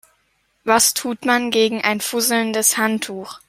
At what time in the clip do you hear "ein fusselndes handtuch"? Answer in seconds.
1.83-3.37